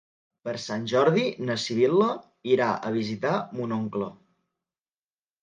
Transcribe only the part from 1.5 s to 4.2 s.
Sibil·la irà a visitar mon oncle.